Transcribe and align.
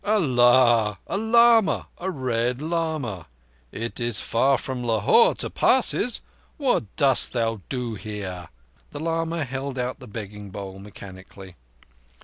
"Allah! 0.03 0.97
A 1.05 1.15
lama! 1.15 1.85
A 1.99 2.09
Red 2.09 2.59
Lama! 2.59 3.27
It 3.71 3.99
is 3.99 4.19
far 4.19 4.57
from 4.57 4.83
Lahore 4.83 5.35
to 5.35 5.45
the 5.45 5.51
Passes. 5.51 6.23
What 6.57 6.95
dost 6.95 7.33
thou 7.33 7.61
do 7.69 7.93
here?" 7.93 8.49
The 8.89 8.99
lama 8.99 9.45
held 9.45 9.77
out 9.77 9.99
the 9.99 10.07
begging 10.07 10.49
bowl 10.49 10.79
mechanically. 10.79 11.55